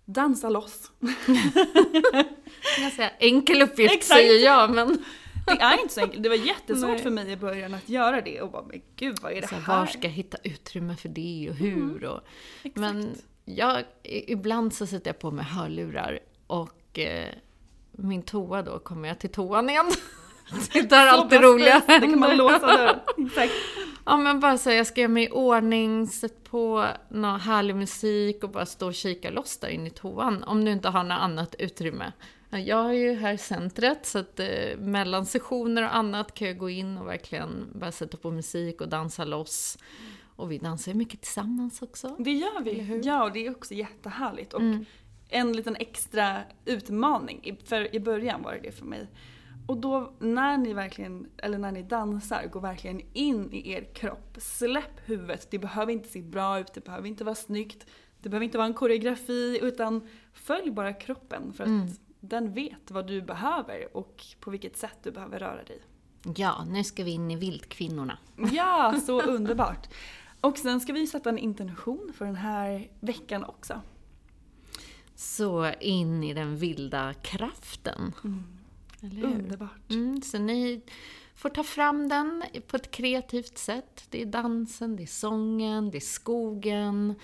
[0.04, 0.90] dansa loss.
[2.78, 4.18] jag säga, enkel uppgift Exakt.
[4.18, 5.04] säger jag men...
[5.46, 6.22] Det är inte så enkelt.
[6.22, 7.02] Det var jättesvårt Nej.
[7.02, 9.78] för mig i början att göra det och bara, men gud vad är det här?
[9.78, 12.04] var ska jag hitta utrymme för det och hur?
[12.04, 12.20] Och,
[12.62, 12.72] mm.
[12.74, 13.14] Men
[13.44, 17.28] jag, ibland så sätter jag på mig hörlurar och eh,
[17.92, 19.90] min toa då kommer jag till toan igen.
[20.72, 21.82] Det är alltid roligare.
[21.86, 22.98] Det kan man låsa dörren.
[23.26, 23.52] Exakt.
[24.04, 28.44] Ja men bara så jag ska göra mig i ordning, sätt på någon härlig musik
[28.44, 30.42] och bara stå och kika loss där inne i toan.
[30.42, 32.12] Om du inte har något annat utrymme
[32.58, 36.70] jag har ju här centret så att eh, mellan sessioner och annat kan jag gå
[36.70, 39.78] in och verkligen bara sätta på musik och dansa loss.
[40.36, 42.16] Och vi dansar ju mycket tillsammans också.
[42.18, 43.00] Det gör vi.
[43.04, 44.52] Ja, och det är också jättehärligt.
[44.54, 44.60] Och
[45.28, 49.06] en liten extra utmaning, i- för i början var det det för mig.
[49.66, 54.36] Och då när ni verkligen, eller när ni dansar, gå verkligen in i er kropp.
[54.38, 57.86] Släpp huvudet, det behöver inte se bra ut, det behöver inte vara snyggt.
[58.20, 61.68] Det behöver inte vara en koreografi, utan följ bara kroppen för att
[62.24, 65.80] den vet vad du behöver och på vilket sätt du behöver röra dig.
[66.36, 68.18] Ja, nu ska vi in i Vildkvinnorna.
[68.52, 69.88] Ja, så underbart.
[70.40, 73.80] Och sen ska vi sätta en intention för den här veckan också.
[75.14, 78.12] Så in i den vilda kraften.
[79.00, 79.24] Eller hur?
[79.24, 79.90] Underbart.
[79.90, 80.82] Mm, så ni
[81.34, 84.06] får ta fram den på ett kreativt sätt.
[84.10, 87.14] Det är dansen, det är sången, det är skogen.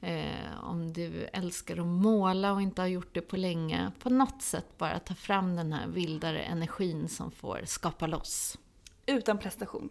[0.00, 3.92] Eh, om du älskar att måla och inte har gjort det på länge.
[3.98, 8.58] På något sätt bara ta fram den här vildare energin som får skapa loss.
[9.06, 9.88] Utan prestation.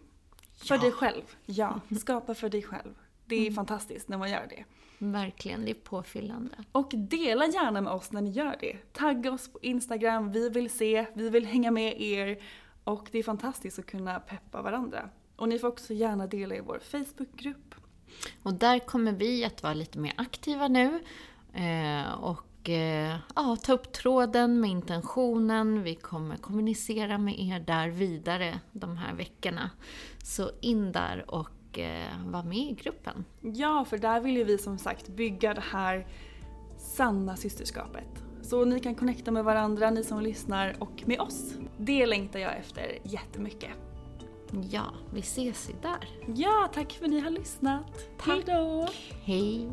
[0.56, 1.22] För dig själv.
[1.46, 2.94] Ja, skapa för dig själv.
[3.26, 4.64] Det är fantastiskt när man gör det.
[4.98, 6.56] Verkligen, det är påfyllande.
[6.72, 8.92] Och dela gärna med oss när ni gör det.
[8.92, 12.42] Tagga oss på Instagram, vi vill se, vi vill hänga med er.
[12.84, 15.10] Och det är fantastiskt att kunna peppa varandra.
[15.36, 17.74] Och ni får också gärna dela i vår Facebookgrupp.
[18.42, 21.00] Och där kommer vi att vara lite mer aktiva nu.
[21.52, 25.82] Eh, och eh, ja, ta upp tråden med intentionen.
[25.82, 29.70] Vi kommer kommunicera med er där vidare de här veckorna.
[30.22, 33.24] Så in där och eh, var med i gruppen.
[33.40, 36.06] Ja, för där vill ju vi som sagt bygga det här
[36.78, 38.24] sanna systerskapet.
[38.42, 41.54] Så ni kan connecta med varandra, ni som lyssnar, och med oss.
[41.78, 43.87] Det längtar jag efter jättemycket.
[44.70, 46.08] Ja, vi ses där.
[46.34, 47.84] Ja, tack för att ni har lyssnat.
[48.18, 48.28] Tack.
[48.28, 48.88] Hejdå!
[49.24, 49.68] Hej!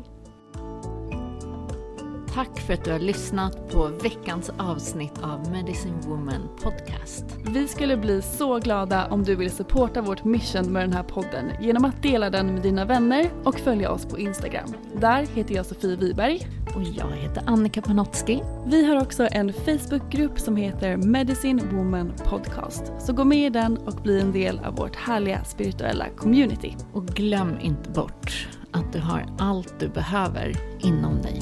[2.36, 7.24] Tack för att du har lyssnat på veckans avsnitt av Medicine Woman Podcast.
[7.48, 11.52] Vi skulle bli så glada om du vill supporta vårt mission med den här podden
[11.60, 14.74] genom att dela den med dina vänner och följa oss på Instagram.
[15.00, 16.48] Där heter jag Sofie Wiberg.
[16.74, 18.42] Och jag heter Annika Panotski.
[18.66, 22.92] Vi har också en Facebookgrupp som heter Medicine Woman Podcast.
[22.98, 26.76] Så gå med i den och bli en del av vårt härliga spirituella community.
[26.92, 31.40] Och glöm inte bort att du har allt du behöver inom dig.